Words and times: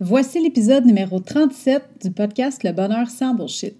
Voici 0.00 0.40
l'épisode 0.40 0.86
numéro 0.86 1.18
37 1.18 1.82
du 2.02 2.12
podcast 2.12 2.62
Le 2.62 2.70
Bonheur 2.70 3.10
sans 3.10 3.34
Bullshit. 3.34 3.74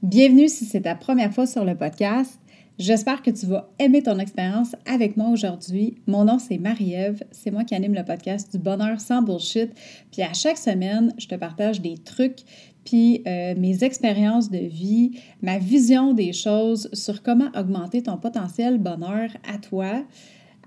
Bienvenue 0.00 0.48
si 0.48 0.64
c'est 0.64 0.82
ta 0.82 0.94
première 0.94 1.34
fois 1.34 1.48
sur 1.48 1.64
le 1.64 1.74
podcast. 1.74 2.38
J'espère 2.78 3.20
que 3.20 3.32
tu 3.32 3.46
vas 3.46 3.68
aimer 3.80 4.00
ton 4.00 4.20
expérience 4.20 4.76
avec 4.86 5.16
moi 5.16 5.30
aujourd'hui. 5.30 5.96
Mon 6.06 6.24
nom, 6.24 6.38
c'est 6.38 6.58
Marie-Ève. 6.58 7.24
C'est 7.32 7.50
moi 7.50 7.64
qui 7.64 7.74
anime 7.74 7.94
le 7.94 8.04
podcast 8.04 8.52
du 8.52 8.58
Bonheur 8.58 9.00
sans 9.00 9.22
Bullshit. 9.22 9.72
Puis 10.12 10.22
à 10.22 10.32
chaque 10.34 10.56
semaine, 10.56 11.12
je 11.18 11.26
te 11.26 11.34
partage 11.34 11.80
des 11.80 11.98
trucs, 11.98 12.42
puis 12.84 13.24
euh, 13.26 13.56
mes 13.58 13.82
expériences 13.82 14.52
de 14.52 14.58
vie, 14.58 15.18
ma 15.42 15.58
vision 15.58 16.14
des 16.14 16.32
choses 16.32 16.88
sur 16.92 17.24
comment 17.24 17.50
augmenter 17.56 18.04
ton 18.04 18.18
potentiel 18.18 18.78
bonheur 18.78 19.30
à 19.52 19.58
toi 19.58 20.04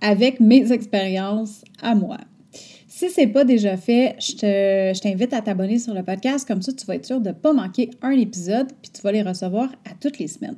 avec 0.01 0.41
mes 0.41 0.73
expériences 0.73 1.63
à 1.81 1.95
moi. 1.95 2.17
Si 2.97 3.11
ce 3.11 3.21
n'est 3.21 3.27
pas 3.27 3.45
déjà 3.45 3.77
fait, 3.77 4.15
je 4.19 4.99
t'invite 4.99 5.31
à 5.31 5.43
t'abonner 5.43 5.77
sur 5.77 5.93
le 5.93 6.01
podcast, 6.01 6.47
comme 6.47 6.63
ça 6.63 6.73
tu 6.73 6.83
vas 6.87 6.95
être 6.95 7.05
sûr 7.05 7.21
de 7.21 7.29
ne 7.29 7.33
pas 7.33 7.53
manquer 7.53 7.91
un 8.01 8.09
épisode, 8.09 8.69
puis 8.81 8.89
tu 8.91 9.03
vas 9.03 9.11
les 9.11 9.21
recevoir 9.21 9.69
à 9.85 9.93
toutes 10.01 10.17
les 10.17 10.27
semaines. 10.27 10.55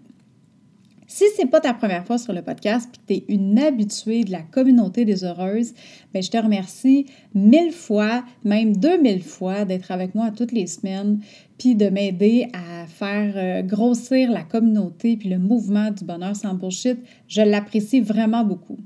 Si 1.05 1.25
ce 1.35 1.41
n'est 1.41 1.49
pas 1.49 1.59
ta 1.59 1.73
première 1.73 2.05
fois 2.05 2.17
sur 2.17 2.31
le 2.31 2.41
podcast 2.41 2.89
puis 2.89 3.02
que 3.02 3.25
tu 3.25 3.33
es 3.33 3.35
une 3.35 3.59
habituée 3.59 4.23
de 4.23 4.31
la 4.31 4.41
communauté 4.41 5.03
des 5.03 5.25
heureuses, 5.25 5.73
bien, 6.13 6.21
je 6.21 6.30
te 6.30 6.38
remercie 6.38 7.07
mille 7.35 7.73
fois, 7.73 8.23
même 8.45 8.77
deux 8.77 9.02
mille 9.02 9.21
fois, 9.21 9.66
d'être 9.66 9.91
avec 9.91 10.16
moi 10.16 10.31
toutes 10.31 10.53
les 10.53 10.67
semaines 10.67 11.19
puis 11.58 11.75
de 11.75 11.89
m'aider 11.89 12.47
à 12.53 12.88
faire 12.88 13.33
euh, 13.35 13.63
grossir 13.63 14.31
la 14.31 14.44
communauté 14.44 15.17
puis 15.17 15.27
le 15.27 15.39
mouvement 15.39 15.91
du 15.91 16.05
bonheur 16.05 16.38
sans 16.38 16.53
bullshit. 16.53 16.99
Je 17.27 17.41
l'apprécie 17.41 17.99
vraiment 17.99 18.45
beaucoup. 18.45 18.77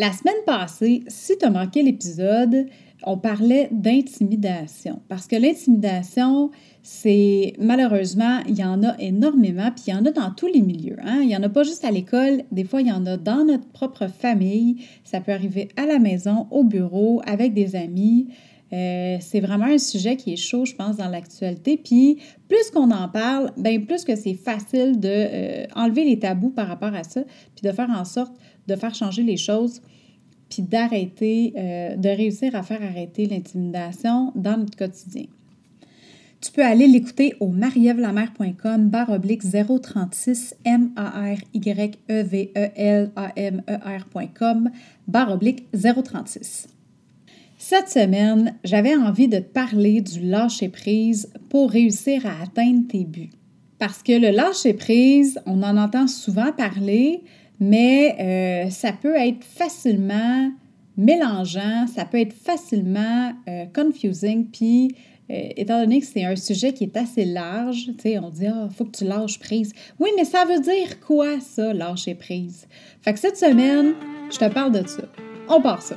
La 0.00 0.12
semaine 0.12 0.44
passée, 0.46 1.02
si 1.08 1.36
tu 1.36 1.44
as 1.44 1.50
manqué 1.50 1.82
l'épisode, 1.82 2.66
on 3.02 3.18
parlait 3.18 3.68
d'intimidation 3.72 5.02
parce 5.08 5.26
que 5.26 5.34
l'intimidation, 5.34 6.52
c'est 6.84 7.54
malheureusement, 7.58 8.38
il 8.48 8.56
y 8.56 8.62
en 8.62 8.84
a 8.84 8.96
énormément, 9.00 9.72
puis 9.72 9.86
il 9.88 9.90
y 9.90 9.96
en 9.96 10.06
a 10.06 10.12
dans 10.12 10.30
tous 10.30 10.46
les 10.46 10.62
milieux. 10.62 10.98
Hein? 11.02 11.18
Il 11.22 11.26
n'y 11.26 11.36
en 11.36 11.42
a 11.42 11.48
pas 11.48 11.64
juste 11.64 11.84
à 11.84 11.90
l'école, 11.90 12.42
des 12.52 12.62
fois, 12.62 12.80
il 12.80 12.86
y 12.86 12.92
en 12.92 13.06
a 13.06 13.16
dans 13.16 13.44
notre 13.44 13.66
propre 13.66 14.06
famille, 14.06 14.84
ça 15.02 15.20
peut 15.20 15.32
arriver 15.32 15.66
à 15.76 15.84
la 15.84 15.98
maison, 15.98 16.46
au 16.52 16.62
bureau, 16.62 17.20
avec 17.26 17.52
des 17.52 17.74
amis. 17.74 18.28
Euh, 18.72 19.16
c'est 19.20 19.40
vraiment 19.40 19.66
un 19.66 19.78
sujet 19.78 20.16
qui 20.16 20.32
est 20.32 20.36
chaud, 20.36 20.64
je 20.64 20.74
pense, 20.74 20.96
dans 20.96 21.08
l'actualité. 21.08 21.76
Puis 21.82 22.18
plus 22.48 22.70
qu'on 22.72 22.90
en 22.90 23.08
parle, 23.08 23.52
bien 23.56 23.80
plus 23.80 24.04
que 24.04 24.14
c'est 24.14 24.34
facile 24.34 25.00
de 25.00 25.08
euh, 25.08 25.94
les 25.94 26.18
tabous 26.18 26.50
par 26.50 26.68
rapport 26.68 26.94
à 26.94 27.02
ça, 27.02 27.22
puis 27.54 27.68
de 27.68 27.72
faire 27.72 27.90
en 27.90 28.04
sorte 28.04 28.34
de 28.68 28.76
faire 28.76 28.94
changer 28.94 29.22
les 29.22 29.38
choses, 29.38 29.80
puis 30.50 30.62
d'arrêter, 30.62 31.52
euh, 31.56 31.96
de 31.96 32.08
réussir 32.08 32.54
à 32.54 32.62
faire 32.62 32.82
arrêter 32.82 33.26
l'intimidation 33.26 34.32
dans 34.34 34.58
notre 34.58 34.76
quotidien. 34.76 35.24
Tu 36.40 36.52
peux 36.52 36.64
aller 36.64 36.86
l'écouter 36.86 37.34
au 37.40 37.48
marievlamer.com 37.48 38.90
barre 38.90 39.10
oblique 39.10 39.42
036 39.42 40.54
m 40.64 40.90
a 40.94 41.32
r 41.32 41.38
y 41.52 41.96
e 42.08 42.22
v 42.22 42.52
e 42.54 42.70
l 42.76 43.10
a 43.16 43.32
m 43.34 43.62
e 43.66 43.72
r.com 43.72 44.70
barre 45.08 45.32
oblique 45.32 45.66
036. 45.72 46.77
Cette 47.70 47.90
semaine, 47.90 48.54
j'avais 48.64 48.96
envie 48.96 49.28
de 49.28 49.40
te 49.40 49.52
parler 49.52 50.00
du 50.00 50.20
lâcher 50.20 50.70
prise 50.70 51.30
pour 51.50 51.70
réussir 51.70 52.24
à 52.24 52.42
atteindre 52.42 52.88
tes 52.88 53.04
buts. 53.04 53.28
Parce 53.78 54.02
que 54.02 54.12
le 54.12 54.30
lâcher 54.30 54.72
prise, 54.72 55.38
on 55.44 55.62
en 55.62 55.76
entend 55.76 56.06
souvent 56.06 56.50
parler, 56.50 57.24
mais 57.60 58.16
euh, 58.66 58.70
ça 58.70 58.92
peut 58.92 59.16
être 59.16 59.44
facilement 59.44 60.50
mélangeant, 60.96 61.86
ça 61.94 62.06
peut 62.06 62.18
être 62.18 62.32
facilement 62.32 63.34
euh, 63.50 63.66
confusing, 63.66 64.46
puis 64.46 64.94
euh, 65.30 65.50
étant 65.58 65.78
donné 65.80 66.00
que 66.00 66.06
c'est 66.06 66.24
un 66.24 66.36
sujet 66.36 66.72
qui 66.72 66.84
est 66.84 66.96
assez 66.96 67.26
large, 67.26 67.90
on 68.22 68.30
dit, 68.30 68.46
ah, 68.46 68.68
il 68.70 68.74
faut 68.74 68.86
que 68.86 68.96
tu 68.96 69.04
lâches 69.04 69.38
prise. 69.38 69.74
Oui, 70.00 70.08
mais 70.16 70.24
ça 70.24 70.46
veut 70.46 70.60
dire 70.60 71.00
quoi, 71.00 71.38
ça, 71.40 71.74
lâcher 71.74 72.14
prise? 72.14 72.66
Fait 73.02 73.12
que 73.12 73.18
cette 73.18 73.36
semaine, 73.36 73.92
je 74.32 74.38
te 74.38 74.48
parle 74.50 74.72
de 74.72 74.88
ça. 74.88 75.02
On 75.50 75.60
part 75.60 75.82
ça. 75.82 75.96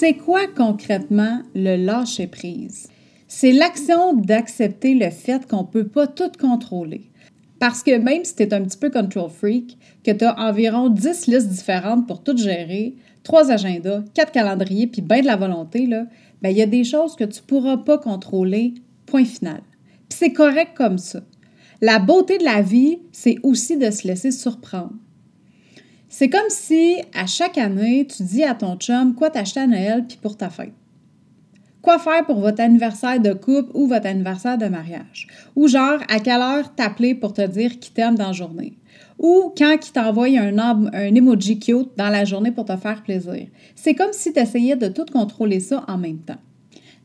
C'est 0.00 0.14
quoi 0.14 0.46
concrètement 0.46 1.42
le 1.54 1.76
lâcher-prise? 1.76 2.88
C'est 3.28 3.52
l'action 3.52 4.14
d'accepter 4.14 4.94
le 4.94 5.10
fait 5.10 5.46
qu'on 5.46 5.60
ne 5.60 5.66
peut 5.66 5.88
pas 5.88 6.06
tout 6.06 6.32
contrôler. 6.40 7.10
Parce 7.58 7.82
que 7.82 7.98
même 7.98 8.24
si 8.24 8.34
tu 8.34 8.44
es 8.44 8.54
un 8.54 8.62
petit 8.62 8.78
peu 8.78 8.88
control 8.88 9.28
freak, 9.28 9.76
que 10.02 10.10
tu 10.10 10.24
as 10.24 10.40
environ 10.40 10.88
10 10.88 11.26
listes 11.26 11.48
différentes 11.48 12.06
pour 12.06 12.22
tout 12.22 12.34
gérer, 12.34 12.94
trois 13.24 13.50
agendas, 13.50 14.02
quatre 14.14 14.32
calendriers, 14.32 14.86
puis 14.86 15.02
bien 15.02 15.20
de 15.20 15.26
la 15.26 15.36
volonté, 15.36 15.86
ben, 15.86 16.48
il 16.48 16.56
y 16.56 16.62
a 16.62 16.66
des 16.66 16.84
choses 16.84 17.14
que 17.14 17.24
tu 17.24 17.42
ne 17.42 17.46
pourras 17.46 17.76
pas 17.76 17.98
contrôler, 17.98 18.72
point 19.04 19.26
final. 19.26 19.60
Puis 20.08 20.18
c'est 20.18 20.32
correct 20.32 20.70
comme 20.74 20.96
ça. 20.96 21.20
La 21.82 21.98
beauté 21.98 22.38
de 22.38 22.44
la 22.44 22.62
vie, 22.62 23.00
c'est 23.12 23.36
aussi 23.42 23.76
de 23.76 23.90
se 23.90 24.08
laisser 24.08 24.30
surprendre. 24.30 24.94
C'est 26.12 26.28
comme 26.28 26.50
si 26.50 26.96
à 27.14 27.26
chaque 27.26 27.56
année, 27.56 28.04
tu 28.04 28.24
dis 28.24 28.42
à 28.42 28.54
ton 28.56 28.74
chum 28.74 29.14
quoi 29.14 29.30
t'acheter 29.30 29.60
à 29.60 29.68
Noël 29.68 30.04
puis 30.08 30.18
pour 30.20 30.36
ta 30.36 30.50
fête. 30.50 30.72
Quoi 31.82 32.00
faire 32.00 32.26
pour 32.26 32.40
votre 32.40 32.60
anniversaire 32.60 33.20
de 33.20 33.32
couple 33.32 33.70
ou 33.74 33.86
votre 33.86 34.08
anniversaire 34.08 34.58
de 34.58 34.66
mariage? 34.66 35.28
Ou 35.54 35.68
genre, 35.68 36.00
à 36.08 36.18
quelle 36.18 36.42
heure 36.42 36.74
t'appeler 36.74 37.14
pour 37.14 37.32
te 37.32 37.46
dire 37.46 37.78
qu'il 37.78 37.92
t'aime 37.92 38.16
dans 38.16 38.26
la 38.26 38.32
journée? 38.32 38.76
Ou 39.20 39.54
quand 39.56 39.76
il 39.86 39.92
t'envoie 39.92 40.26
un, 40.26 40.58
un 40.58 41.14
emoji 41.14 41.60
cute 41.60 41.90
dans 41.96 42.08
la 42.08 42.24
journée 42.24 42.50
pour 42.50 42.64
te 42.64 42.76
faire 42.76 43.04
plaisir? 43.04 43.46
C'est 43.76 43.94
comme 43.94 44.12
si 44.12 44.32
tu 44.32 44.40
essayais 44.40 44.76
de 44.76 44.88
tout 44.88 45.06
contrôler 45.12 45.60
ça 45.60 45.84
en 45.86 45.96
même 45.96 46.18
temps. 46.18 46.40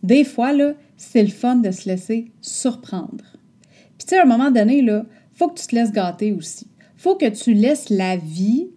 Des 0.01 0.23
fois, 0.23 0.51
là, 0.51 0.73
c'est 0.97 1.23
le 1.23 1.29
fun 1.29 1.57
de 1.57 1.69
se 1.69 1.87
laisser 1.87 2.31
surprendre. 2.41 3.37
Puis 3.99 4.07
tu 4.07 4.15
sais, 4.15 4.19
à 4.19 4.23
un 4.23 4.25
moment 4.25 4.49
donné, 4.49 4.81
là, 4.81 5.05
faut 5.35 5.49
que 5.49 5.59
tu 5.59 5.67
te 5.67 5.75
laisses 5.75 5.91
gâter 5.91 6.33
aussi. 6.33 6.67
Faut 6.97 7.15
que 7.15 7.29
tu 7.29 7.53
laisses 7.53 7.91
la 7.91 8.17
vie 8.17 8.69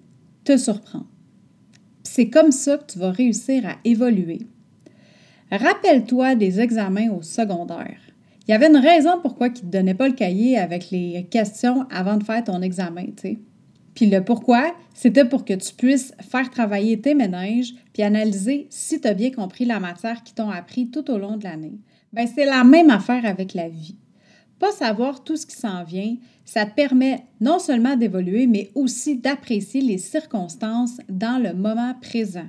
te. 0.56 1.06
C'est 2.03 2.31
comme 2.31 2.53
ça 2.53 2.78
que 2.78 2.92
tu 2.92 2.98
vas 2.98 3.10
réussir 3.10 3.66
à 3.66 3.76
évoluer. 3.84 4.41
Rappelle-toi 5.50 6.34
des 6.34 6.60
examens 6.60 7.10
au 7.10 7.22
secondaire. 7.22 7.98
Il 8.47 8.53
y 8.53 8.54
avait 8.54 8.69
une 8.69 8.76
raison 8.76 9.19
pourquoi 9.20 9.48
ils 9.48 9.53
ne 9.53 9.56
te 9.58 9.66
donnaient 9.66 9.94
pas 9.94 10.08
le 10.08 10.14
cahier 10.14 10.58
avec 10.58 10.91
les 10.91 11.26
questions 11.31 11.87
avant 11.91 12.16
de 12.16 12.25
faire 12.25 12.42
ton 12.44 12.62
examen, 12.62 13.06
tu 13.06 13.22
sais. 13.22 13.38
Puis 13.94 14.06
le 14.06 14.22
pourquoi, 14.22 14.75
c'était 14.94 15.25
pour 15.25 15.44
que 15.44 15.54
tu 15.54 15.75
puisses 15.75 16.14
faire 16.20 16.48
travailler 16.50 17.00
tes 17.00 17.14
ménages 17.14 17.75
puis 17.92 18.03
analyser 18.03 18.69
si 18.70 19.00
tu 19.00 19.08
as 19.08 19.14
bien 19.14 19.31
compris 19.31 19.64
la 19.64 19.81
matière 19.81 20.22
qu'ils 20.22 20.37
t'ont 20.37 20.50
appris 20.50 20.88
tout 20.88 21.10
au 21.10 21.19
long 21.19 21.37
de 21.37 21.44
l'année. 21.44 21.78
Bien, 22.12 22.26
c'est 22.26 22.44
la 22.44 22.64
même 22.64 22.91
affaire 22.91 23.26
avec 23.26 23.54
la 23.54 23.69
vie. 23.69 23.97
Pas 24.58 24.72
savoir 24.72 25.22
tout 25.22 25.36
ce 25.36 25.46
qui 25.46 25.56
s'en 25.56 25.84
vient, 25.84 26.16
ça 26.44 26.66
te 26.66 26.74
permet 26.74 27.24
non 27.41 27.58
seulement 27.58 27.96
d'évoluer, 27.96 28.46
mais 28.46 28.70
aussi 28.74 29.16
d'apprécier 29.16 29.80
les 29.80 29.98
circonstances 29.98 30.98
dans 31.08 31.42
le 31.42 31.54
moment 31.54 31.94
présent. 32.00 32.46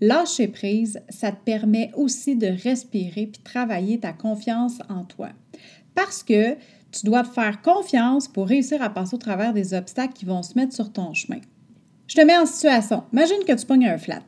Lâcher 0.00 0.48
prise, 0.48 1.00
ça 1.08 1.32
te 1.32 1.42
permet 1.44 1.90
aussi 1.94 2.36
de 2.36 2.46
respirer 2.46 3.26
puis 3.26 3.42
travailler 3.42 3.98
ta 3.98 4.12
confiance 4.12 4.78
en 4.88 5.04
toi. 5.04 5.30
Parce 5.94 6.22
que 6.22 6.54
tu 6.92 7.06
dois 7.06 7.22
te 7.22 7.32
faire 7.32 7.62
confiance 7.62 8.28
pour 8.28 8.46
réussir 8.46 8.82
à 8.82 8.90
passer 8.90 9.14
au 9.14 9.18
travers 9.18 9.52
des 9.52 9.74
obstacles 9.74 10.12
qui 10.12 10.24
vont 10.24 10.42
se 10.42 10.54
mettre 10.56 10.74
sur 10.74 10.92
ton 10.92 11.14
chemin. 11.14 11.40
Je 12.06 12.16
te 12.16 12.20
mets 12.20 12.36
en 12.36 12.46
situation. 12.46 13.04
Imagine 13.12 13.44
que 13.46 13.52
tu 13.54 13.66
pognes 13.66 13.88
un 13.88 13.98
flat. 13.98 14.22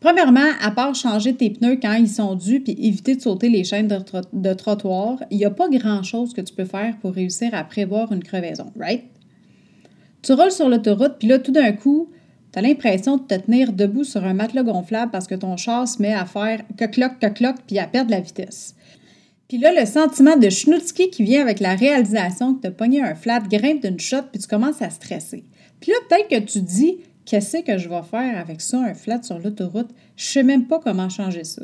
Premièrement, 0.00 0.50
à 0.60 0.70
part 0.70 0.94
changer 0.94 1.34
tes 1.34 1.50
pneus 1.50 1.78
quand 1.82 1.94
ils 1.94 2.08
sont 2.08 2.36
dus 2.36 2.60
puis 2.60 2.76
éviter 2.78 3.16
de 3.16 3.20
sauter 3.20 3.48
les 3.48 3.64
chaînes 3.64 3.88
de, 3.88 4.54
trottoir, 4.54 5.18
il 5.30 5.38
n'y 5.38 5.44
a 5.44 5.50
pas 5.50 5.68
grand-chose 5.68 6.32
que 6.34 6.40
tu 6.40 6.54
peux 6.54 6.64
faire 6.64 6.96
pour 7.00 7.14
réussir 7.14 7.52
à 7.52 7.64
prévoir 7.64 8.12
une 8.12 8.22
crevaison, 8.22 8.72
right? 8.78 9.04
Tu 10.22 10.32
roules 10.32 10.52
sur 10.52 10.68
l'autoroute, 10.68 11.16
puis 11.18 11.26
là, 11.26 11.38
tout 11.38 11.52
d'un 11.52 11.72
coup, 11.72 12.10
tu 12.52 12.58
as 12.58 12.62
l'impression 12.62 13.16
de 13.16 13.22
te 13.22 13.34
tenir 13.34 13.72
debout 13.72 14.04
sur 14.04 14.24
un 14.24 14.34
matelas 14.34 14.62
gonflable 14.62 15.10
parce 15.10 15.26
que 15.26 15.34
ton 15.34 15.56
char 15.56 15.88
se 15.88 16.00
met 16.00 16.14
à 16.14 16.26
faire 16.26 16.62
que-cloc, 16.76 17.18
que-cloc, 17.20 17.56
puis 17.66 17.78
à 17.78 17.86
perdre 17.86 18.10
la 18.10 18.20
vitesse. 18.20 18.76
Puis 19.48 19.58
là, 19.58 19.72
le 19.72 19.86
sentiment 19.86 20.36
de 20.36 20.50
schnoutski 20.50 21.10
qui 21.10 21.24
vient 21.24 21.42
avec 21.42 21.58
la 21.58 21.74
réalisation 21.74 22.54
que 22.54 22.62
tu 22.62 22.66
as 22.68 22.70
pogné 22.70 23.02
un 23.02 23.14
flat 23.14 23.40
grimpe 23.40 23.82
d'une 23.84 23.98
shot, 23.98 24.22
puis 24.30 24.40
tu 24.40 24.46
commences 24.46 24.82
à 24.82 24.90
stresser. 24.90 25.44
Puis 25.80 25.90
là, 25.90 25.96
peut-être 26.08 26.28
que 26.28 26.50
tu 26.50 26.60
dis 26.60 26.98
qu'est-ce 27.28 27.58
que 27.58 27.76
je 27.76 27.90
vais 27.90 28.02
faire 28.10 28.38
avec 28.38 28.62
ça, 28.62 28.80
un 28.80 28.94
flat 28.94 29.22
sur 29.22 29.38
l'autoroute? 29.38 29.90
Je 30.16 30.24
sais 30.24 30.42
même 30.42 30.66
pas 30.66 30.80
comment 30.82 31.10
changer 31.10 31.44
ça. 31.44 31.62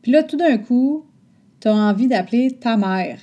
Puis 0.00 0.10
là, 0.10 0.22
tout 0.22 0.38
d'un 0.38 0.56
coup, 0.56 1.04
tu 1.60 1.68
as 1.68 1.74
envie 1.74 2.08
d'appeler 2.08 2.52
ta 2.52 2.78
mère. 2.78 3.18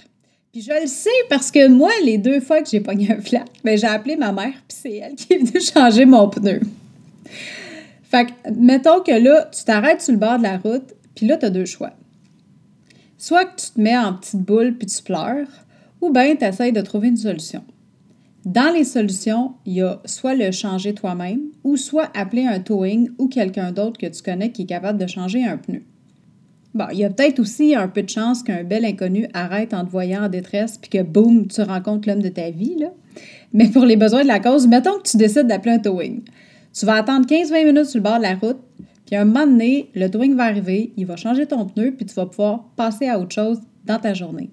Puis 0.51 0.61
je 0.61 0.81
le 0.81 0.87
sais 0.87 1.09
parce 1.27 1.49
que 1.49 1.67
moi, 1.67 1.89
les 2.03 2.19
deux 2.19 2.39
fois 2.39 2.61
que 2.61 2.69
j'ai 2.69 2.79
pogné 2.79 3.11
un 3.11 3.19
flat, 3.19 3.45
ben, 3.63 3.77
j'ai 3.77 3.87
appelé 3.87 4.15
ma 4.15 4.31
mère, 4.31 4.53
puis 4.67 4.77
c'est 4.81 4.95
elle 4.97 5.15
qui 5.15 5.33
est 5.33 5.37
venue 5.37 5.59
changer 5.73 6.05
mon 6.05 6.29
pneu. 6.29 6.59
Fait 8.03 8.27
que, 8.27 8.51
mettons 8.55 9.01
que 9.01 9.11
là, 9.11 9.49
tu 9.51 9.63
t'arrêtes 9.63 10.01
sur 10.01 10.13
le 10.13 10.19
bord 10.19 10.37
de 10.37 10.43
la 10.43 10.57
route, 10.57 10.93
puis 11.15 11.25
là, 11.25 11.37
tu 11.37 11.45
as 11.45 11.49
deux 11.49 11.65
choix. 11.65 11.93
Soit 13.17 13.45
que 13.45 13.59
tu 13.59 13.71
te 13.71 13.81
mets 13.81 13.97
en 13.97 14.13
petite 14.13 14.41
boule 14.41 14.75
puis 14.77 14.87
tu 14.87 15.01
pleures, 15.01 15.47
ou 15.99 16.11
bien 16.11 16.35
tu 16.35 16.45
essaies 16.45 16.71
de 16.71 16.81
trouver 16.81 17.09
une 17.09 17.17
solution. 17.17 17.63
Dans 18.49 18.73
les 18.73 18.83
solutions, 18.83 19.53
il 19.67 19.73
y 19.73 19.81
a 19.83 20.01
soit 20.05 20.33
le 20.33 20.49
changer 20.49 20.95
toi-même, 20.95 21.41
ou 21.63 21.77
soit 21.77 22.09
appeler 22.17 22.47
un 22.47 22.59
towing 22.59 23.09
ou 23.19 23.27
quelqu'un 23.27 23.71
d'autre 23.71 23.99
que 23.99 24.07
tu 24.07 24.23
connais 24.23 24.51
qui 24.51 24.63
est 24.63 24.65
capable 24.65 24.97
de 24.97 25.05
changer 25.05 25.45
un 25.45 25.57
pneu. 25.57 25.83
Bon, 26.73 26.85
il 26.91 26.97
y 26.97 27.05
a 27.05 27.11
peut-être 27.11 27.37
aussi 27.37 27.75
un 27.75 27.87
peu 27.87 28.01
de 28.01 28.09
chance 28.09 28.41
qu'un 28.41 28.63
bel 28.63 28.85
inconnu 28.85 29.27
arrête 29.35 29.71
en 29.75 29.85
te 29.85 29.91
voyant 29.91 30.23
en 30.23 30.29
détresse 30.29 30.79
puis 30.79 30.89
que 30.89 31.03
boum, 31.03 31.45
tu 31.45 31.61
rencontres 31.61 32.09
l'homme 32.09 32.23
de 32.23 32.29
ta 32.29 32.49
vie, 32.49 32.73
là. 32.79 32.87
Mais 33.53 33.67
pour 33.67 33.85
les 33.85 33.97
besoins 33.97 34.23
de 34.23 34.27
la 34.27 34.39
cause, 34.39 34.65
mettons 34.65 34.97
que 34.97 35.07
tu 35.07 35.17
décides 35.17 35.45
d'appeler 35.45 35.75
un 35.75 35.79
towing. 35.79 36.23
Tu 36.73 36.87
vas 36.87 36.95
attendre 36.95 37.27
15-20 37.27 37.65
minutes 37.67 37.85
sur 37.85 37.99
le 37.99 38.03
bord 38.03 38.17
de 38.17 38.23
la 38.23 38.33
route, 38.33 38.57
puis 39.05 39.15
à 39.15 39.21
un 39.21 39.25
moment 39.25 39.45
donné, 39.45 39.91
le 39.93 40.09
towing 40.09 40.33
va 40.33 40.45
arriver, 40.45 40.91
il 40.97 41.05
va 41.05 41.17
changer 41.17 41.45
ton 41.45 41.67
pneu, 41.67 41.91
puis 41.91 42.07
tu 42.07 42.15
vas 42.15 42.25
pouvoir 42.25 42.63
passer 42.75 43.07
à 43.09 43.19
autre 43.19 43.35
chose 43.35 43.59
dans 43.85 43.99
ta 43.99 44.15
journée. 44.15 44.49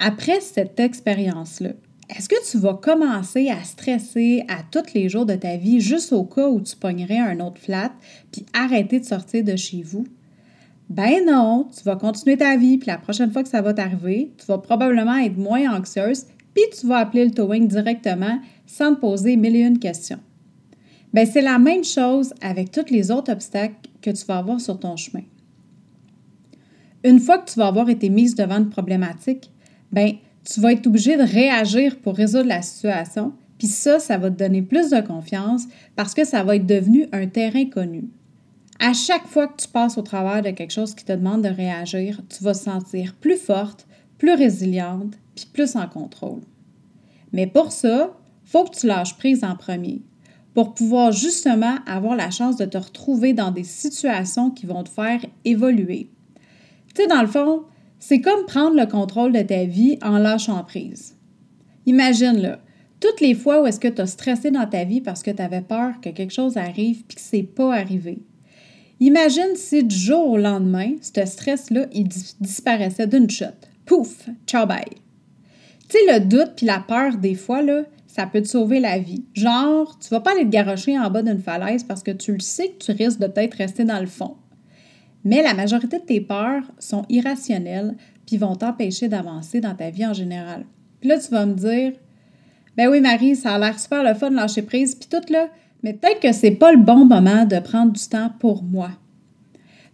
Après 0.00 0.40
cette 0.40 0.80
expérience-là, 0.80 1.74
est-ce 2.16 2.28
que 2.28 2.50
tu 2.50 2.58
vas 2.58 2.74
commencer 2.74 3.48
à 3.48 3.62
stresser 3.62 4.44
à 4.48 4.62
tous 4.70 4.94
les 4.94 5.08
jours 5.08 5.26
de 5.26 5.34
ta 5.34 5.56
vie 5.56 5.80
juste 5.80 6.12
au 6.12 6.24
cas 6.24 6.48
où 6.48 6.60
tu 6.60 6.76
pognerais 6.76 7.18
un 7.18 7.40
autre 7.40 7.60
flat, 7.60 7.92
puis 8.32 8.44
arrêter 8.52 9.00
de 9.00 9.04
sortir 9.04 9.44
de 9.44 9.56
chez 9.56 9.82
vous? 9.82 10.06
Ben 10.88 11.24
non, 11.24 11.68
tu 11.76 11.84
vas 11.84 11.96
continuer 11.96 12.36
ta 12.36 12.56
vie, 12.56 12.78
puis 12.78 12.88
la 12.88 12.98
prochaine 12.98 13.30
fois 13.30 13.44
que 13.44 13.48
ça 13.48 13.62
va 13.62 13.74
t'arriver, 13.74 14.32
tu 14.38 14.46
vas 14.46 14.58
probablement 14.58 15.18
être 15.18 15.38
moins 15.38 15.72
anxieuse, 15.72 16.24
puis 16.52 16.64
tu 16.78 16.86
vas 16.86 16.98
appeler 16.98 17.26
le 17.26 17.30
towing 17.30 17.68
directement 17.68 18.40
sans 18.66 18.94
te 18.94 19.00
poser 19.00 19.36
mille 19.36 19.56
et 19.56 19.60
une 19.60 19.78
questions. 19.78 20.18
Ben 21.12 21.26
c'est 21.26 21.42
la 21.42 21.58
même 21.58 21.84
chose 21.84 22.34
avec 22.40 22.72
tous 22.72 22.90
les 22.90 23.10
autres 23.10 23.32
obstacles 23.32 23.88
que 24.02 24.10
tu 24.10 24.24
vas 24.26 24.38
avoir 24.38 24.60
sur 24.60 24.78
ton 24.78 24.96
chemin. 24.96 25.22
Une 27.04 27.20
fois 27.20 27.38
que 27.38 27.50
tu 27.50 27.58
vas 27.58 27.68
avoir 27.68 27.88
été 27.88 28.10
mise 28.10 28.34
devant 28.34 28.58
une 28.58 28.68
problématique, 28.68 29.50
ben 29.92 30.14
tu 30.44 30.60
vas 30.60 30.72
être 30.72 30.86
obligé 30.86 31.16
de 31.16 31.22
réagir 31.22 31.98
pour 31.98 32.16
résoudre 32.16 32.48
la 32.48 32.62
situation, 32.62 33.32
puis 33.58 33.66
ça, 33.66 33.98
ça 33.98 34.16
va 34.16 34.30
te 34.30 34.36
donner 34.36 34.62
plus 34.62 34.90
de 34.90 35.00
confiance 35.00 35.64
parce 35.94 36.14
que 36.14 36.24
ça 36.24 36.42
va 36.42 36.56
être 36.56 36.66
devenu 36.66 37.06
un 37.12 37.26
terrain 37.26 37.66
connu. 37.66 38.08
À 38.78 38.94
chaque 38.94 39.26
fois 39.26 39.48
que 39.48 39.60
tu 39.60 39.68
passes 39.68 39.98
au 39.98 40.02
travers 40.02 40.42
de 40.42 40.50
quelque 40.50 40.72
chose 40.72 40.94
qui 40.94 41.04
te 41.04 41.12
demande 41.12 41.42
de 41.42 41.50
réagir, 41.50 42.22
tu 42.30 42.42
vas 42.42 42.54
te 42.54 42.60
sentir 42.60 43.14
plus 43.14 43.36
forte, 43.36 43.86
plus 44.16 44.32
résiliente, 44.32 45.14
puis 45.34 45.46
plus 45.52 45.76
en 45.76 45.86
contrôle. 45.86 46.40
Mais 47.32 47.46
pour 47.46 47.72
ça, 47.72 48.16
faut 48.44 48.64
que 48.64 48.74
tu 48.74 48.86
lâches 48.86 49.16
prise 49.18 49.44
en 49.44 49.56
premier 49.56 50.00
pour 50.54 50.74
pouvoir 50.74 51.12
justement 51.12 51.76
avoir 51.86 52.16
la 52.16 52.30
chance 52.30 52.56
de 52.56 52.64
te 52.64 52.78
retrouver 52.78 53.34
dans 53.34 53.50
des 53.50 53.64
situations 53.64 54.50
qui 54.50 54.66
vont 54.66 54.82
te 54.82 54.88
faire 54.88 55.20
évoluer. 55.44 56.10
Tu 56.94 57.02
sais, 57.02 57.06
dans 57.06 57.20
le 57.20 57.28
fond, 57.28 57.64
c'est 58.00 58.20
comme 58.20 58.46
prendre 58.46 58.76
le 58.76 58.86
contrôle 58.86 59.32
de 59.32 59.42
ta 59.42 59.64
vie 59.64 59.98
en 60.02 60.18
lâchant 60.18 60.64
prise. 60.64 61.14
Imagine-le. 61.86 62.56
Toutes 62.98 63.20
les 63.20 63.34
fois 63.34 63.62
où 63.62 63.66
est-ce 63.66 63.78
que 63.80 63.88
tu 63.88 64.00
as 64.00 64.06
stressé 64.06 64.50
dans 64.50 64.66
ta 64.66 64.84
vie 64.84 65.00
parce 65.00 65.22
que 65.22 65.30
tu 65.30 65.40
avais 65.40 65.60
peur 65.60 66.00
que 66.02 66.10
quelque 66.10 66.32
chose 66.32 66.56
arrive 66.56 67.04
puis 67.04 67.16
que 67.16 67.22
c'est 67.22 67.42
pas 67.42 67.74
arrivé. 67.74 68.18
Imagine 69.00 69.54
si 69.54 69.84
du 69.84 69.96
jour 69.96 70.28
au 70.28 70.36
lendemain, 70.36 70.92
ce 71.00 71.24
stress-là, 71.24 71.86
il 71.92 72.08
disparaissait 72.40 73.06
d'une 73.06 73.30
shot. 73.30 73.46
Pouf! 73.86 74.28
Ciao 74.46 74.66
bye! 74.66 74.84
Tu 75.88 75.96
sais, 75.96 76.12
le 76.12 76.20
doute 76.20 76.52
puis 76.56 76.66
la 76.66 76.80
peur, 76.80 77.16
des 77.16 77.34
fois, 77.34 77.62
là, 77.62 77.84
ça 78.06 78.26
peut 78.26 78.42
te 78.42 78.48
sauver 78.48 78.80
la 78.80 78.98
vie. 78.98 79.24
Genre, 79.34 79.98
tu 79.98 80.08
vas 80.08 80.20
pas 80.20 80.32
aller 80.32 80.44
te 80.44 80.50
garrocher 80.50 80.98
en 80.98 81.10
bas 81.10 81.22
d'une 81.22 81.40
falaise 81.40 81.84
parce 81.84 82.02
que 82.02 82.10
tu 82.10 82.32
le 82.32 82.40
sais 82.40 82.68
que 82.68 82.84
tu 82.84 82.92
risques 82.92 83.20
de 83.20 83.26
peut-être 83.26 83.54
rester 83.54 83.84
dans 83.84 84.00
le 84.00 84.06
fond. 84.06 84.36
Mais 85.24 85.42
la 85.42 85.54
majorité 85.54 85.98
de 85.98 86.04
tes 86.04 86.20
peurs 86.20 86.62
sont 86.78 87.04
irrationnelles 87.08 87.94
puis 88.26 88.36
vont 88.36 88.56
t'empêcher 88.56 89.08
d'avancer 89.08 89.60
dans 89.60 89.74
ta 89.74 89.90
vie 89.90 90.06
en 90.06 90.14
général. 90.14 90.64
Puis 91.00 91.08
là, 91.08 91.18
tu 91.18 91.30
vas 91.30 91.46
me 91.46 91.54
dire, 91.54 91.92
ben 92.76 92.88
oui, 92.88 93.00
Marie, 93.00 93.36
ça 93.36 93.54
a 93.54 93.58
l'air 93.58 93.78
super 93.78 94.02
le 94.02 94.14
fun 94.14 94.30
de 94.30 94.36
lâcher 94.36 94.62
prise, 94.62 94.94
puis 94.94 95.08
tout 95.08 95.32
là, 95.32 95.48
mais 95.82 95.94
peut-être 95.94 96.20
que 96.20 96.32
c'est 96.32 96.52
pas 96.52 96.72
le 96.72 96.78
bon 96.78 97.04
moment 97.04 97.44
de 97.44 97.58
prendre 97.58 97.92
du 97.92 98.04
temps 98.08 98.30
pour 98.38 98.62
moi. 98.62 98.90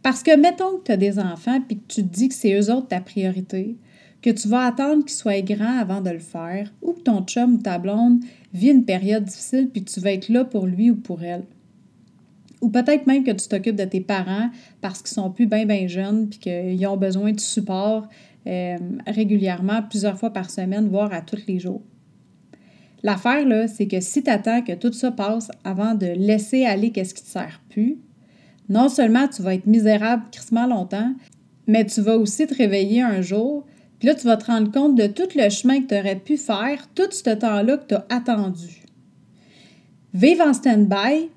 Parce 0.02 0.22
que 0.22 0.36
mettons 0.36 0.78
que 0.78 0.84
tu 0.84 0.92
as 0.92 0.96
des 0.96 1.18
enfants 1.18 1.60
puis 1.60 1.78
que 1.78 1.86
tu 1.88 2.02
te 2.02 2.14
dis 2.14 2.28
que 2.28 2.34
c'est 2.34 2.54
eux 2.54 2.72
autres 2.72 2.88
ta 2.88 3.00
priorité, 3.00 3.76
que 4.22 4.30
tu 4.30 4.48
vas 4.48 4.66
attendre 4.66 5.04
qu'ils 5.04 5.16
soient 5.16 5.40
grands 5.40 5.78
avant 5.78 6.00
de 6.00 6.10
le 6.10 6.18
faire, 6.18 6.72
ou 6.82 6.92
que 6.92 7.00
ton 7.00 7.22
chum 7.22 7.54
ou 7.54 7.58
ta 7.58 7.78
blonde 7.78 8.20
vit 8.52 8.70
une 8.70 8.84
période 8.84 9.24
difficile 9.24 9.68
puis 9.72 9.84
tu 9.84 10.00
vas 10.00 10.12
être 10.12 10.28
là 10.28 10.44
pour 10.44 10.66
lui 10.66 10.90
ou 10.90 10.96
pour 10.96 11.22
elle. 11.22 11.44
Ou 12.66 12.68
peut-être 12.68 13.06
même 13.06 13.22
que 13.22 13.30
tu 13.30 13.46
t'occupes 13.46 13.76
de 13.76 13.84
tes 13.84 14.00
parents 14.00 14.50
parce 14.80 15.00
qu'ils 15.00 15.14
sont 15.14 15.30
plus 15.30 15.46
bien, 15.46 15.66
bien 15.66 15.86
jeunes 15.86 16.28
puis 16.28 16.40
qu'ils 16.40 16.84
ont 16.88 16.96
besoin 16.96 17.30
de 17.30 17.38
support 17.38 18.08
euh, 18.48 18.76
régulièrement, 19.06 19.82
plusieurs 19.88 20.18
fois 20.18 20.32
par 20.32 20.50
semaine, 20.50 20.88
voire 20.88 21.12
à 21.12 21.20
tous 21.20 21.46
les 21.46 21.60
jours. 21.60 21.82
L'affaire, 23.04 23.46
là, 23.46 23.68
c'est 23.68 23.86
que 23.86 24.00
si 24.00 24.24
tu 24.24 24.30
attends 24.30 24.62
que 24.62 24.72
tout 24.72 24.92
ça 24.92 25.12
passe 25.12 25.48
avant 25.62 25.94
de 25.94 26.06
laisser 26.06 26.64
aller 26.64 26.90
qu'est-ce 26.90 27.14
qui 27.14 27.22
te 27.22 27.28
sert 27.28 27.60
plus, 27.68 27.98
non 28.68 28.88
seulement 28.88 29.28
tu 29.28 29.42
vas 29.42 29.54
être 29.54 29.66
misérable 29.66 30.24
crissement 30.32 30.66
longtemps, 30.66 31.14
mais 31.68 31.86
tu 31.86 32.00
vas 32.00 32.16
aussi 32.16 32.48
te 32.48 32.54
réveiller 32.56 33.00
un 33.00 33.20
jour, 33.20 33.64
puis 34.00 34.08
là, 34.08 34.16
tu 34.16 34.26
vas 34.26 34.36
te 34.36 34.46
rendre 34.46 34.72
compte 34.72 34.96
de 34.96 35.06
tout 35.06 35.28
le 35.36 35.48
chemin 35.50 35.82
que 35.82 35.86
tu 35.86 35.94
aurais 35.94 36.18
pu 36.18 36.36
faire 36.36 36.88
tout 36.96 37.12
ce 37.12 37.30
temps-là 37.30 37.76
que 37.76 37.86
tu 37.86 37.94
as 37.94 38.06
attendu. 38.08 38.82
Vivre 40.14 40.44
en 40.44 40.52
stand-by, 40.52 41.28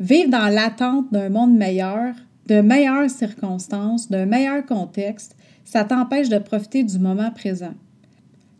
vivre 0.00 0.30
dans 0.30 0.48
l'attente 0.48 1.12
d'un 1.12 1.28
monde 1.28 1.56
meilleur, 1.56 2.14
de 2.46 2.60
meilleures 2.60 3.10
circonstances, 3.10 4.08
d'un 4.08 4.26
meilleur 4.26 4.64
contexte, 4.64 5.36
ça 5.64 5.84
t'empêche 5.84 6.28
de 6.28 6.38
profiter 6.38 6.82
du 6.82 6.98
moment 6.98 7.30
présent. 7.30 7.74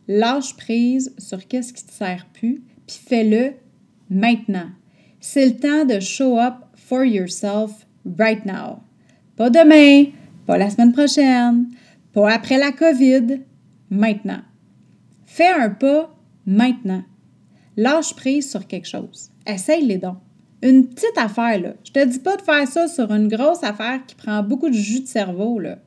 Lâche 0.08 0.56
prise 0.56 1.14
sur 1.19 1.46
qu'est-ce 1.46 1.73
qui 1.73 1.85
te 1.85 1.93
sert 1.93 2.26
plus, 2.32 2.62
puis 2.87 2.99
fais-le 3.06 3.52
maintenant. 4.11 4.70
C'est 5.20 5.46
le 5.46 5.56
temps 5.56 5.85
de 5.85 6.00
show 6.00 6.38
up 6.38 6.55
for 6.74 7.05
yourself 7.05 7.86
right 8.19 8.44
now. 8.44 8.81
Pas 9.36 9.51
demain, 9.51 10.10
pas 10.46 10.58
la 10.58 10.70
semaine 10.70 10.93
prochaine, 10.93 11.69
pas 12.12 12.31
après 12.31 12.58
la 12.58 12.72
COVID, 12.72 13.41
maintenant. 13.91 14.43
Fais 15.27 15.53
un 15.53 15.70
pas 15.70 16.15
maintenant. 16.46 17.05
Lâche 17.77 18.15
prise 18.15 18.51
sur 18.51 18.67
quelque 18.67 18.89
chose. 18.89 19.31
Essaye 19.46 19.86
les 19.86 19.98
dons. 19.98 20.17
Une 20.62 20.88
petite 20.88 21.17
affaire, 21.17 21.60
là. 21.60 21.74
Je 21.84 21.93
te 21.93 22.05
dis 22.05 22.19
pas 22.19 22.36
de 22.36 22.43
faire 22.43 22.67
ça 22.67 22.88
sur 22.88 23.12
une 23.12 23.29
grosse 23.29 23.62
affaire 23.62 24.00
qui 24.06 24.15
prend 24.15 24.43
beaucoup 24.43 24.69
de 24.69 24.74
jus 24.74 25.00
de 25.00 25.06
cerveau, 25.06 25.58
là 25.58 25.79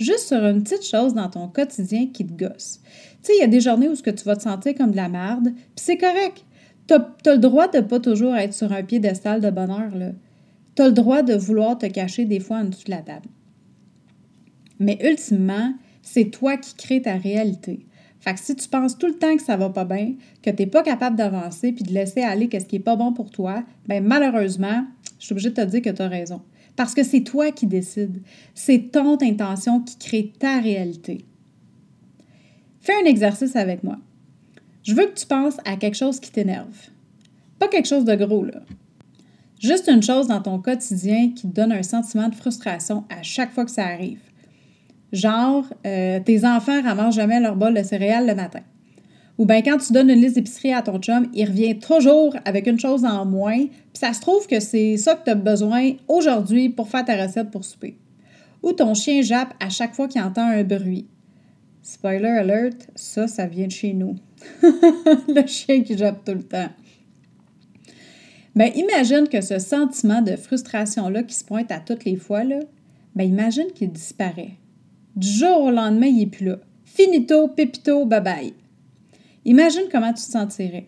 juste 0.00 0.28
sur 0.28 0.44
une 0.44 0.62
petite 0.62 0.84
chose 0.84 1.14
dans 1.14 1.28
ton 1.28 1.46
quotidien 1.46 2.06
qui 2.12 2.26
te 2.26 2.32
gosse. 2.32 2.80
Tu 3.22 3.26
sais, 3.26 3.32
il 3.36 3.40
y 3.40 3.44
a 3.44 3.46
des 3.46 3.60
journées 3.60 3.88
où 3.88 3.94
ce 3.94 4.02
que 4.02 4.10
tu 4.10 4.24
vas 4.24 4.34
te 4.34 4.42
sentir 4.42 4.74
comme 4.74 4.92
de 4.92 4.96
la 4.96 5.08
merde, 5.08 5.52
puis 5.52 5.74
c'est 5.76 5.98
correct. 5.98 6.44
Tu 6.88 6.94
as, 6.94 7.32
le 7.34 7.38
droit 7.38 7.68
de 7.68 7.80
pas 7.80 8.00
toujours 8.00 8.34
être 8.34 8.54
sur 8.54 8.72
un 8.72 8.82
piédestal 8.82 9.40
de 9.40 9.50
bonheur, 9.50 9.94
là. 9.94 10.12
Tu 10.74 10.82
as 10.82 10.86
le 10.86 10.92
droit 10.92 11.22
de 11.22 11.34
vouloir 11.34 11.76
te 11.76 11.86
cacher 11.86 12.24
des 12.24 12.40
fois 12.40 12.58
en 12.58 12.64
dessous 12.64 12.86
de 12.86 12.90
la 12.90 13.02
table. 13.02 13.28
Mais 14.78 14.98
ultimement, 15.04 15.74
c'est 16.02 16.30
toi 16.30 16.56
qui 16.56 16.74
crée 16.74 17.02
ta 17.02 17.16
réalité. 17.16 17.86
Fait 18.20 18.34
que 18.34 18.40
si 18.40 18.54
tu 18.54 18.68
penses 18.68 18.98
tout 18.98 19.06
le 19.06 19.14
temps 19.14 19.34
que 19.34 19.42
ça 19.42 19.56
va 19.56 19.70
pas 19.70 19.84
bien, 19.84 20.14
que 20.42 20.50
tu 20.50 20.62
n'es 20.62 20.66
pas 20.66 20.82
capable 20.82 21.16
d'avancer 21.16 21.72
puis 21.72 21.84
de 21.84 21.92
laisser 21.92 22.22
aller 22.22 22.48
qu'est-ce 22.48 22.66
qui 22.66 22.76
est 22.76 22.80
pas 22.80 22.96
bon 22.96 23.12
pour 23.12 23.30
toi, 23.30 23.64
ben 23.86 24.04
malheureusement, 24.04 24.84
je 25.18 25.24
suis 25.24 25.32
obligée 25.32 25.50
de 25.50 25.54
te 25.54 25.62
dire 25.62 25.82
que 25.82 25.90
tu 25.90 26.02
as 26.02 26.08
raison. 26.08 26.42
Parce 26.76 26.94
que 26.94 27.02
c'est 27.02 27.22
toi 27.22 27.50
qui 27.50 27.66
décides. 27.66 28.22
C'est 28.54 28.90
ton 28.92 29.18
intention 29.20 29.80
qui 29.80 29.96
crée 29.98 30.32
ta 30.38 30.60
réalité. 30.60 31.24
Fais 32.80 32.94
un 33.02 33.06
exercice 33.06 33.56
avec 33.56 33.84
moi. 33.84 33.98
Je 34.82 34.94
veux 34.94 35.06
que 35.06 35.14
tu 35.14 35.26
penses 35.26 35.56
à 35.64 35.76
quelque 35.76 35.96
chose 35.96 36.20
qui 36.20 36.30
t'énerve. 36.30 36.88
Pas 37.58 37.68
quelque 37.68 37.88
chose 37.88 38.04
de 38.04 38.14
gros, 38.14 38.44
là. 38.44 38.62
Juste 39.58 39.88
une 39.88 40.02
chose 40.02 40.26
dans 40.26 40.40
ton 40.40 40.58
quotidien 40.58 41.32
qui 41.36 41.42
te 41.42 41.54
donne 41.54 41.72
un 41.72 41.82
sentiment 41.82 42.30
de 42.30 42.34
frustration 42.34 43.04
à 43.10 43.22
chaque 43.22 43.52
fois 43.52 43.66
que 43.66 43.70
ça 43.70 43.84
arrive. 43.84 44.20
Genre, 45.12 45.64
euh, 45.86 46.20
tes 46.20 46.44
enfants 46.44 46.82
ramassent 46.82 47.16
jamais 47.16 47.40
leur 47.40 47.56
bol 47.56 47.74
de 47.74 47.82
céréales 47.82 48.26
le 48.26 48.34
matin. 48.34 48.60
Ou 49.38 49.46
bien 49.46 49.62
quand 49.62 49.78
tu 49.78 49.92
donnes 49.92 50.10
une 50.10 50.20
liste 50.20 50.34
d'épicerie 50.34 50.72
à 50.72 50.82
ton 50.82 50.98
chum, 50.98 51.28
il 51.32 51.46
revient 51.46 51.78
toujours 51.78 52.36
avec 52.44 52.66
une 52.66 52.78
chose 52.78 53.04
en 53.04 53.24
moins, 53.24 53.56
puis 53.56 53.98
ça 53.98 54.12
se 54.12 54.20
trouve 54.20 54.46
que 54.46 54.60
c'est 54.60 54.98
ça 54.98 55.14
que 55.14 55.24
tu 55.24 55.30
as 55.30 55.34
besoin 55.34 55.92
aujourd'hui 56.08 56.68
pour 56.68 56.88
faire 56.88 57.04
ta 57.04 57.16
recette 57.16 57.50
pour 57.50 57.64
souper. 57.64 57.96
Ou 58.62 58.72
ton 58.72 58.92
chien 58.92 59.22
jappe 59.22 59.54
à 59.58 59.70
chaque 59.70 59.94
fois 59.94 60.08
qu'il 60.08 60.20
entend 60.20 60.46
un 60.46 60.62
bruit. 60.62 61.06
Spoiler 61.82 62.28
alert, 62.28 62.88
ça, 62.94 63.26
ça 63.26 63.46
vient 63.46 63.66
de 63.66 63.72
chez 63.72 63.94
nous. 63.94 64.16
le 64.62 65.46
chien 65.46 65.82
qui 65.82 65.96
jappe 65.96 66.22
tout 66.22 66.34
le 66.34 66.42
temps. 66.42 66.68
Ben, 68.54 68.70
imagine 68.74 69.26
que 69.26 69.40
ce 69.40 69.58
sentiment 69.58 70.20
de 70.20 70.36
frustration-là 70.36 71.22
qui 71.22 71.34
se 71.34 71.44
pointe 71.44 71.72
à 71.72 71.80
toutes 71.80 72.04
les 72.04 72.16
fois, 72.16 72.44
là, 72.44 72.60
ben, 73.14 73.24
imagine 73.24 73.72
qu'il 73.74 73.90
disparaît. 73.90 74.59
Du 75.20 75.28
jour 75.28 75.64
au 75.64 75.70
lendemain, 75.70 76.06
il 76.06 76.16
n'est 76.16 76.26
plus 76.26 76.46
là. 76.46 76.56
Finito, 76.82 77.46
pépito, 77.48 78.06
bye 78.06 78.22
bye. 78.22 78.54
Imagine 79.44 79.82
comment 79.92 80.14
tu 80.14 80.24
te 80.24 80.30
sentirais. 80.30 80.86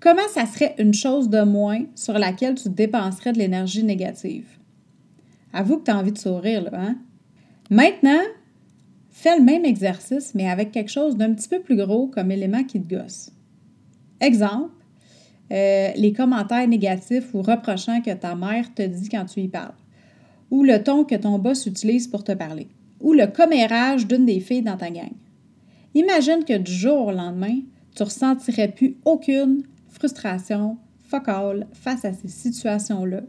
Comment 0.00 0.26
ça 0.34 0.46
serait 0.46 0.74
une 0.78 0.92
chose 0.92 1.30
de 1.30 1.42
moins 1.42 1.84
sur 1.94 2.18
laquelle 2.18 2.56
tu 2.56 2.70
dépenserais 2.70 3.32
de 3.32 3.38
l'énergie 3.38 3.84
négative? 3.84 4.48
Avoue 5.52 5.78
que 5.78 5.84
tu 5.84 5.90
as 5.92 5.96
envie 5.96 6.10
de 6.10 6.18
sourire, 6.18 6.64
là, 6.64 6.70
hein? 6.74 6.96
Maintenant, 7.70 8.18
fais 9.12 9.38
le 9.38 9.44
même 9.44 9.64
exercice, 9.64 10.34
mais 10.34 10.50
avec 10.50 10.72
quelque 10.72 10.90
chose 10.90 11.16
d'un 11.16 11.32
petit 11.32 11.48
peu 11.48 11.60
plus 11.60 11.76
gros 11.76 12.08
comme 12.08 12.32
élément 12.32 12.64
qui 12.64 12.82
te 12.82 12.92
gosse. 12.92 13.30
Exemple, 14.20 14.74
euh, 15.52 15.90
les 15.94 16.12
commentaires 16.12 16.66
négatifs 16.66 17.32
ou 17.32 17.42
reprochants 17.42 18.02
que 18.02 18.12
ta 18.12 18.34
mère 18.34 18.74
te 18.74 18.82
dit 18.82 19.08
quand 19.08 19.26
tu 19.26 19.38
y 19.38 19.46
parles, 19.46 19.76
ou 20.50 20.64
le 20.64 20.82
ton 20.82 21.04
que 21.04 21.14
ton 21.14 21.38
boss 21.38 21.66
utilise 21.66 22.08
pour 22.08 22.24
te 22.24 22.32
parler, 22.32 22.66
le 23.14 23.26
commérage 23.26 24.06
d'une 24.06 24.26
des 24.26 24.40
filles 24.40 24.62
dans 24.62 24.76
ta 24.76 24.90
gang. 24.90 25.12
Imagine 25.94 26.44
que 26.44 26.56
du 26.56 26.72
jour 26.72 27.08
au 27.08 27.12
lendemain, 27.12 27.60
tu 27.94 28.02
ressentirais 28.02 28.68
plus 28.68 28.96
aucune 29.04 29.62
frustration 29.88 30.78
focale 31.08 31.66
face 31.72 32.04
à 32.04 32.12
ces 32.12 32.28
situations-là, 32.28 33.22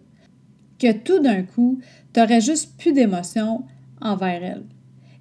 que 0.78 0.92
tout 0.92 1.20
d'un 1.20 1.44
coup, 1.44 1.80
tu 2.14 2.20
n'aurais 2.20 2.42
juste 2.42 2.78
plus 2.78 2.94
d'émotion 2.94 3.64
envers 4.02 4.44
elles. 4.44 4.66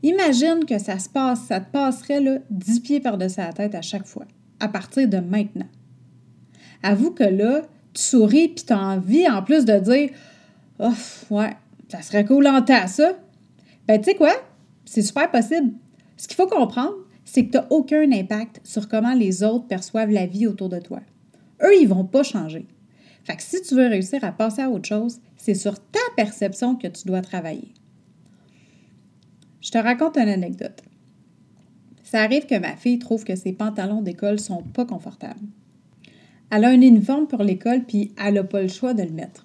Imagine 0.03 0.65
que 0.65 0.79
ça 0.79 0.99
se 0.99 1.09
passe, 1.09 1.41
ça 1.47 1.61
te 1.61 1.71
passerait 1.71 2.21
là, 2.21 2.39
10 2.51 2.81
pieds 2.81 3.01
par-dessus 3.01 3.41
la 3.41 3.53
tête 3.53 3.75
à 3.75 3.83
chaque 3.83 4.07
fois, 4.07 4.27
à 4.61 4.69
partir 4.69 5.09
de 5.09 5.19
maintenant. 5.19 5.67
Avoue 6.83 7.11
que 7.11 7.25
là, 7.25 7.63
tu 7.93 8.03
souris 8.03 8.49
puis 8.49 8.65
tu 8.65 8.73
as 8.73 8.79
envie 8.79 9.29
en 9.29 9.43
plus 9.43 9.65
de 9.65 9.79
dire 9.79 10.11
Oh, 10.79 10.93
ouais, 11.31 11.57
ça 11.89 12.03
serait 12.03 12.25
cool 12.25 12.47
en 12.47 12.63
tas, 12.63 12.87
ça. 12.87 13.15
Ben, 13.89 13.99
tu 13.99 14.11
sais 14.11 14.15
quoi? 14.15 14.35
C'est 14.89 15.03
super 15.03 15.31
possible. 15.31 15.73
Ce 16.17 16.27
qu'il 16.27 16.37
faut 16.37 16.47
comprendre, 16.47 16.95
c'est 17.27 17.45
que 17.45 17.51
tu 17.51 17.59
n'as 17.59 17.67
aucun 17.69 18.11
impact 18.11 18.61
sur 18.65 18.89
comment 18.89 19.13
les 19.13 19.43
autres 19.43 19.67
perçoivent 19.67 20.11
la 20.11 20.25
vie 20.25 20.47
autour 20.47 20.71
de 20.71 20.81
toi. 20.81 21.01
Eux, 21.63 21.77
ils 21.79 21.89
ne 21.89 21.95
vont 21.95 22.07
pas 22.07 22.23
changer. 22.23 22.67
Fait 23.23 23.37
que 23.37 23.43
si 23.43 23.61
tu 23.61 23.75
veux 23.75 23.87
réussir 23.87 24.25
à 24.25 24.33
passer 24.33 24.63
à 24.63 24.71
autre 24.71 24.89
chose, 24.89 25.21
c'est 25.37 25.55
sur 25.55 25.79
ta 25.79 26.01
perception 26.17 26.75
que 26.75 26.89
tu 26.89 27.07
dois 27.07 27.21
travailler. 27.21 27.75
Je 29.61 29.71
te 29.71 29.77
raconte 29.77 30.17
une 30.17 30.31
anecdote. 30.31 30.83
Ça 32.03 32.23
arrive 32.23 32.47
que 32.47 32.59
ma 32.59 32.75
fille 32.75 32.99
trouve 32.99 33.25
que 33.25 33.37
ses 33.37 33.53
pantalons 33.53 34.01
d'école 34.01 34.41
sont 34.41 34.63
pas 34.63 34.87
confortables. 34.87 35.47
Elle 36.51 36.65
a 36.65 36.71
un 36.71 36.81
uniforme 36.81 37.27
pour 37.27 37.43
l'école, 37.43 37.85
puis 37.85 38.15
elle 38.25 38.35
n'a 38.35 38.45
pas 38.45 38.63
le 38.63 38.69
choix 38.69 38.95
de 38.95 39.03
le 39.03 39.11
mettre. 39.11 39.45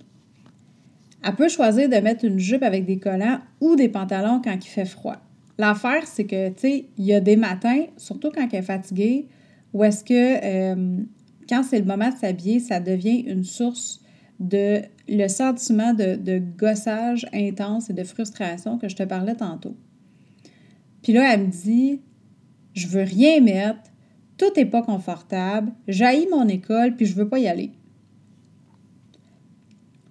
Elle 1.21 1.35
peut 1.35 1.49
choisir 1.49 1.89
de 1.89 1.97
mettre 1.97 2.23
une 2.23 2.39
jupe 2.39 2.63
avec 2.63 2.85
des 2.85 2.97
collants 2.97 3.41
ou 3.59 3.75
des 3.75 3.89
pantalons 3.89 4.41
quand 4.41 4.55
il 4.55 4.69
fait 4.69 4.85
froid. 4.85 5.17
L'affaire, 5.57 6.05
c'est 6.07 6.25
que, 6.25 6.49
tu 6.49 6.59
sais, 6.59 6.85
il 6.97 7.05
y 7.05 7.13
a 7.13 7.19
des 7.19 7.35
matins, 7.35 7.85
surtout 7.97 8.31
quand 8.31 8.47
elle 8.51 8.59
est 8.59 8.63
fatiguée, 8.63 9.27
où 9.73 9.83
est-ce 9.83 10.03
que, 10.03 10.13
euh, 10.13 11.03
quand 11.47 11.63
c'est 11.63 11.79
le 11.79 11.85
moment 11.85 12.09
de 12.09 12.15
s'habiller, 12.15 12.59
ça 12.59 12.79
devient 12.79 13.19
une 13.27 13.43
source 13.43 14.01
de 14.39 14.81
le 15.07 15.27
sentiment 15.27 15.93
de, 15.93 16.15
de, 16.15 16.39
gossage 16.39 17.27
intense 17.33 17.89
et 17.89 17.93
de 17.93 18.03
frustration 18.03 18.77
que 18.77 18.87
je 18.87 18.95
te 18.95 19.03
parlais 19.03 19.35
tantôt. 19.35 19.75
Puis 21.01 21.13
là, 21.13 21.33
elle 21.33 21.41
me 21.41 21.51
dit, 21.51 22.01
je 22.73 22.87
veux 22.87 23.03
rien 23.03 23.41
mettre, 23.41 23.91
tout 24.37 24.51
n'est 24.55 24.65
pas 24.65 24.81
confortable, 24.81 25.71
j'haïs 25.87 26.27
mon 26.31 26.47
école, 26.47 26.95
puis 26.95 27.05
je 27.05 27.15
veux 27.15 27.27
pas 27.27 27.39
y 27.39 27.47
aller. 27.47 27.71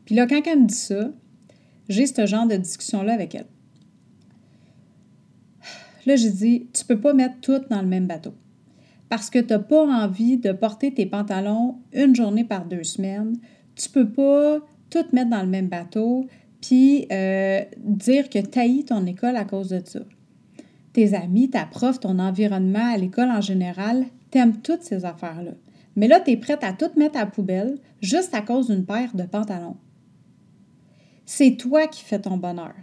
Puis 0.05 0.15
là, 0.15 0.27
quand 0.27 0.41
elle 0.47 0.63
me 0.63 0.67
dit 0.67 0.75
ça, 0.75 1.11
j'ai 1.89 2.07
ce 2.07 2.27
genre 2.27 2.47
de 2.47 2.57
discussion-là 2.57 3.15
avec 3.15 3.35
elle. 3.35 3.47
Là, 6.07 6.17
j'ai 6.17 6.31
dit, 6.31 6.67
tu 6.73 6.85
peux 6.85 6.99
pas 6.99 7.15
mettre 7.15 7.41
tout 7.41 7.61
dans 7.71 7.81
le 7.81 7.89
même 7.89 8.07
bateau. 8.07 8.35
Parce 9.09 9.31
que 9.31 9.39
tu 9.39 9.53
n'as 9.53 9.59
pas 9.59 9.85
envie 9.85 10.39
de 10.39 10.53
porter 10.53 10.93
tes 10.93 11.07
pantalons 11.07 11.77
une 11.93 12.15
journée 12.15 12.45
par 12.45 12.65
deux 12.65 12.85
semaines. 12.85 13.37
Tu 13.75 13.89
peux 13.89 14.09
pas 14.09 14.59
tout 14.91 15.05
mettre 15.13 15.31
dans 15.31 15.43
le 15.43 15.49
même 15.49 15.69
bateau 15.69 16.27
puis 16.63 17.07
euh, 17.11 17.63
dire 17.77 18.31
que 18.31 18.39
tu 18.39 18.85
ton 18.85 19.05
école 19.05 19.37
à 19.37 19.45
cause 19.45 19.69
de 19.69 19.83
ça. 19.85 20.01
Tes 20.93 21.15
amis, 21.15 21.51
ta 21.51 21.67
prof, 21.67 22.01
ton 22.01 22.19
environnement 22.19 22.93
à 22.95 22.97
l'école 22.97 23.31
en 23.31 23.41
général, 23.41 24.07
t'aimes 24.31 24.59
toutes 24.59 24.83
ces 24.83 25.05
affaires-là. 25.05 25.53
Mais 25.97 26.09
là, 26.09 26.21
tu 26.21 26.31
es 26.31 26.37
prête 26.37 26.63
à 26.65 26.73
tout 26.73 26.91
mettre 26.97 27.19
à 27.19 27.27
poubelle 27.27 27.79
juste 28.01 28.35
à 28.35 28.41
cause 28.41 28.69
d'une 28.69 28.87
paire 28.87 29.15
de 29.15 29.25
pantalons. 29.25 29.77
C'est 31.27 31.57
toi 31.57 31.87
qui 31.87 32.03
fais 32.03 32.21
ton 32.21 32.37
bonheur. 32.37 32.75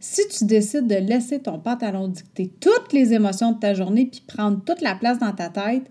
Si 0.00 0.22
tu 0.28 0.44
décides 0.44 0.86
de 0.86 0.94
laisser 0.94 1.40
ton 1.40 1.58
pantalon 1.58 2.08
dicter 2.08 2.52
toutes 2.60 2.92
les 2.92 3.12
émotions 3.12 3.52
de 3.52 3.58
ta 3.58 3.74
journée 3.74 4.06
puis 4.06 4.22
prendre 4.26 4.62
toute 4.64 4.80
la 4.80 4.94
place 4.94 5.18
dans 5.18 5.32
ta 5.32 5.48
tête, 5.48 5.90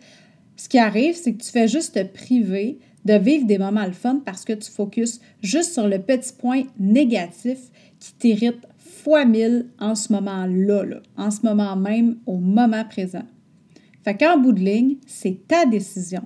ce 0.55 0.69
qui 0.69 0.79
arrive, 0.79 1.15
c'est 1.15 1.33
que 1.33 1.43
tu 1.43 1.51
fais 1.51 1.67
juste 1.67 1.95
te 1.95 2.03
priver 2.03 2.79
de 3.05 3.13
vivre 3.13 3.45
des 3.45 3.57
moments 3.57 3.85
le 3.85 3.91
fun 3.91 4.21
parce 4.25 4.45
que 4.45 4.53
tu 4.53 4.71
focuses 4.71 5.21
juste 5.41 5.73
sur 5.73 5.87
le 5.87 5.99
petit 5.99 6.33
point 6.33 6.63
négatif 6.79 7.57
qui 7.99 8.13
t'irrite 8.13 8.65
fois 8.77 9.25
mille 9.25 9.67
en 9.79 9.95
ce 9.95 10.11
moment-là, 10.13 11.01
en 11.17 11.31
ce 11.31 11.41
moment 11.43 11.75
même, 11.75 12.17
au 12.25 12.37
moment 12.37 12.83
présent. 12.85 13.23
Fait 14.03 14.17
qu'en 14.17 14.37
bout 14.37 14.53
de 14.53 14.61
ligne, 14.61 14.95
c'est 15.05 15.47
ta 15.47 15.65
décision. 15.65 16.23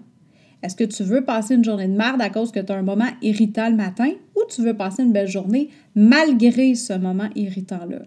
Est-ce 0.63 0.75
que 0.75 0.83
tu 0.83 1.03
veux 1.03 1.25
passer 1.25 1.55
une 1.55 1.63
journée 1.63 1.87
de 1.87 1.95
merde 1.95 2.21
à 2.21 2.29
cause 2.29 2.51
que 2.51 2.59
tu 2.59 2.71
as 2.71 2.75
un 2.75 2.83
moment 2.83 3.09
irritant 3.21 3.69
le 3.69 3.75
matin 3.75 4.11
ou 4.35 4.41
tu 4.49 4.61
veux 4.61 4.75
passer 4.75 5.03
une 5.03 5.11
belle 5.11 5.27
journée 5.27 5.69
malgré 5.95 6.75
ce 6.75 6.93
moment 6.93 7.29
irritant-là? 7.35 8.03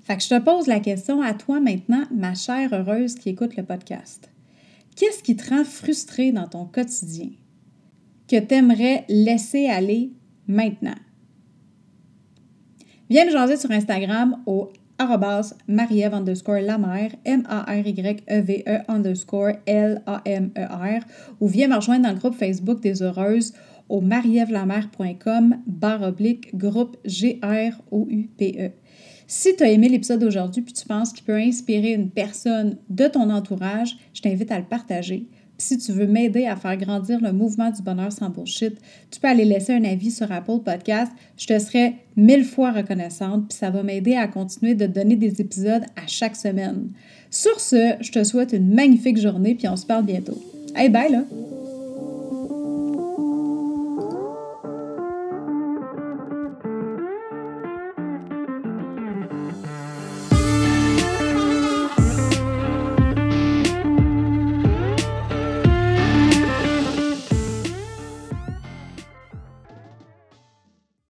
Fait 0.00 0.16
que 0.16 0.22
je 0.22 0.28
te 0.30 0.38
pose 0.40 0.66
la 0.66 0.80
question 0.80 1.20
à 1.20 1.34
toi 1.34 1.60
maintenant, 1.60 2.04
ma 2.10 2.34
chère 2.34 2.72
heureuse 2.72 3.14
qui 3.16 3.28
écoute 3.28 3.56
le 3.56 3.64
podcast. 3.64 4.30
Qu'est-ce 4.96 5.22
qui 5.22 5.36
te 5.36 5.50
rend 5.50 5.64
frustré 5.64 6.32
dans 6.32 6.48
ton 6.48 6.64
quotidien? 6.64 7.28
Que 8.26 8.40
tu 8.40 8.54
aimerais 8.54 9.04
laisser 9.08 9.66
aller 9.66 10.12
maintenant? 10.46 10.96
Viens 13.10 13.26
me 13.26 13.30
jaser 13.30 13.56
sur 13.56 13.70
Instagram 13.70 14.42
au 14.46 14.70
arrobas 14.98 15.54
Marie-Ève 15.66 16.14
underscore 16.14 16.60
Lamère, 16.60 17.12
M-A-R-Y-E-V-E 17.24 18.64
e 18.66 18.82
underscore 18.88 19.52
L-A-M-E-R, 19.66 21.02
ou 21.40 21.48
viens 21.48 21.68
me 21.68 21.76
rejoindre 21.76 22.04
dans 22.04 22.12
le 22.12 22.18
groupe 22.18 22.34
Facebook 22.34 22.80
des 22.80 23.02
Heureuses 23.02 23.52
au 23.88 24.00
marievlamer.com 24.00 25.56
barre 25.66 26.02
oblique 26.02 26.54
groupe 26.56 26.96
G-R-O-U-P-E. 27.04 28.70
Si 29.26 29.56
tu 29.56 29.62
as 29.62 29.70
aimé 29.70 29.88
l'épisode 29.88 30.20
d'aujourd'hui 30.20 30.62
puis 30.62 30.72
tu 30.72 30.86
penses 30.86 31.12
qu'il 31.12 31.24
peut 31.24 31.36
inspirer 31.36 31.92
une 31.92 32.10
personne 32.10 32.78
de 32.88 33.06
ton 33.06 33.30
entourage, 33.30 33.96
je 34.14 34.22
t'invite 34.22 34.50
à 34.50 34.58
le 34.58 34.64
partager 34.64 35.28
si 35.58 35.76
tu 35.76 35.92
veux 35.92 36.06
m'aider 36.06 36.46
à 36.46 36.56
faire 36.56 36.76
grandir 36.76 37.20
le 37.20 37.32
mouvement 37.32 37.70
du 37.70 37.82
bonheur 37.82 38.12
sans 38.12 38.30
bullshit, 38.30 38.78
tu 39.10 39.20
peux 39.20 39.28
aller 39.28 39.44
laisser 39.44 39.72
un 39.72 39.84
avis 39.84 40.12
sur 40.12 40.30
Apple 40.30 40.60
Podcast. 40.64 41.12
Je 41.36 41.46
te 41.46 41.58
serai 41.58 41.96
mille 42.16 42.44
fois 42.44 42.70
reconnaissante, 42.72 43.48
puis 43.48 43.58
ça 43.58 43.70
va 43.70 43.82
m'aider 43.82 44.14
à 44.14 44.28
continuer 44.28 44.74
de 44.74 44.86
donner 44.86 45.16
des 45.16 45.40
épisodes 45.40 45.84
à 45.96 46.06
chaque 46.06 46.36
semaine. 46.36 46.90
Sur 47.30 47.58
ce, 47.60 47.94
je 48.00 48.12
te 48.12 48.22
souhaite 48.22 48.52
une 48.52 48.72
magnifique 48.72 49.18
journée, 49.18 49.54
puis 49.54 49.68
on 49.68 49.76
se 49.76 49.84
parle 49.84 50.04
bientôt. 50.04 50.40
Hey, 50.74 50.88
bye 50.88 51.10
là! 51.10 51.24